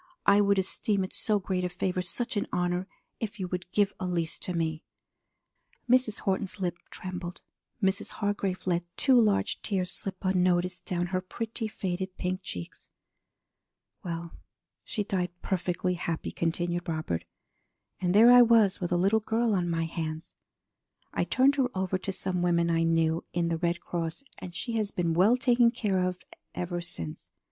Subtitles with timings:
[0.25, 2.87] I would esteem it so great a favor, such an honor,
[3.19, 4.83] if you would give Elise to me.'"
[5.87, 6.21] Mrs.
[6.21, 7.43] Horton's lip trembled.
[7.83, 8.13] Mrs.
[8.13, 12.89] Hargrave let two large tears slip unnoticed down her pretty, faded pink cheeks.
[14.03, 14.31] "Well,
[14.83, 17.23] she died perfectly happy," continued Robert.
[17.99, 20.33] "And there I was with a little girl on my hands!
[21.13, 24.71] I turned her over to some women I knew in the Red Cross, and she
[24.77, 26.17] has been well taken care of
[26.55, 27.29] ever since.